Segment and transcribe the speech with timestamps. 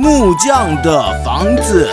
[0.00, 1.90] 木匠的房子。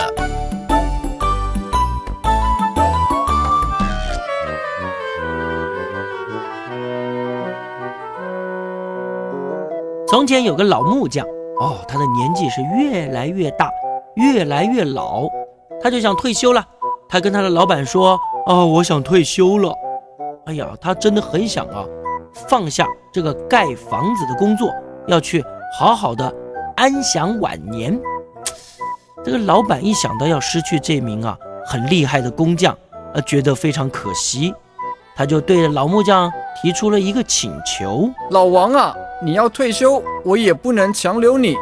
[10.06, 11.26] 从前有个老木匠，
[11.60, 13.68] 哦，他的年纪是越来越大，
[14.14, 15.26] 越来越老，
[15.82, 16.64] 他就想退休了。
[17.08, 18.16] 他跟他的老板说
[18.46, 19.74] ：“哦，我想退休了。”
[20.46, 21.84] 哎呀，他真的很想啊，
[22.32, 24.70] 放下这个盖房子的工作，
[25.08, 25.44] 要去
[25.76, 26.32] 好好的
[26.76, 27.98] 安享晚年。
[29.24, 32.76] 这个老板一想到要失去这名啊很厉害的工匠，
[33.12, 34.54] 呃，觉得非常可惜，
[35.16, 36.30] 他就对老木匠
[36.62, 41.56] 提出了一个请求：“老王啊，你要退休，我也不能强留你。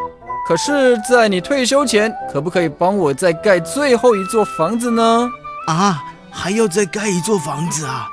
[0.46, 5.30] 可是，在你退休前，可不可以帮我再盖最后一座房子呢？”
[5.66, 8.08] 啊，还要再盖一座房子啊？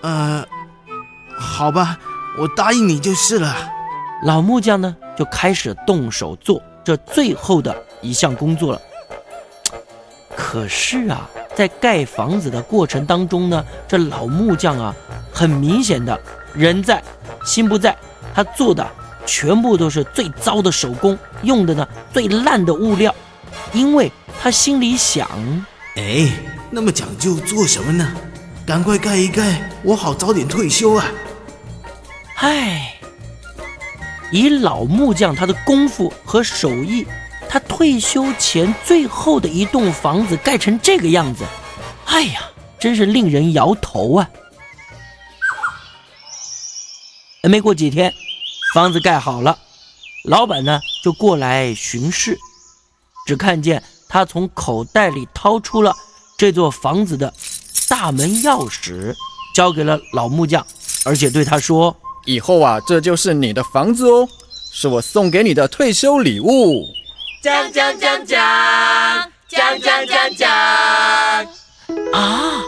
[0.00, 0.42] 呃，
[1.38, 1.98] 好吧，
[2.38, 3.54] 我答应你就是了。
[4.24, 8.82] 老木匠呢，就开始动手做这最后的一项工作了。
[10.36, 14.94] 可是啊，在盖房子的过程当中呢，这老木匠啊，
[15.32, 16.18] 很明显的
[16.52, 17.02] 人在
[17.44, 17.96] 心不在，
[18.34, 18.86] 他做的
[19.24, 23.14] 全部都是最糟的手工，用的呢最烂的物料，
[23.72, 25.28] 因为他心里想，
[25.96, 26.28] 哎，
[26.70, 28.12] 那么讲究做什么呢？
[28.66, 31.06] 赶快盖一盖，我好早点退休啊！
[32.36, 32.97] 唉，
[34.30, 37.06] 以老木匠他的功夫和手艺，
[37.48, 41.44] 他退休前最后的一栋房子盖成这个样子，
[42.06, 42.40] 哎呀，
[42.78, 44.28] 真是令人摇头啊！
[47.42, 48.12] 没过几天，
[48.74, 49.58] 房子盖好了，
[50.24, 52.38] 老板呢就过来巡视，
[53.26, 55.94] 只看见他从口袋里掏出了
[56.36, 57.32] 这座房子的。
[57.88, 59.14] 大门钥匙
[59.54, 60.64] 交给了老木匠，
[61.06, 61.96] 而且对他说
[62.28, 64.28] ：“以后啊，这就是你的房子哦，
[64.70, 66.84] 是我送给你的退休礼物。”
[67.42, 70.50] 讲讲讲讲讲讲讲讲
[72.12, 72.62] 啊！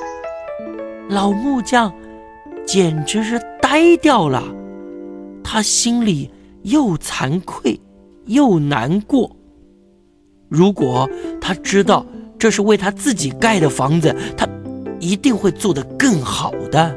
[1.10, 1.92] 老木匠
[2.66, 4.42] 简直是呆掉了，
[5.44, 6.30] 他心里
[6.62, 7.78] 又惭愧
[8.24, 9.30] 又难过。
[10.48, 11.06] 如果
[11.38, 12.06] 他知道
[12.38, 14.48] 这是为他自己盖的房子，他。
[15.02, 16.94] 一定会做得更好的。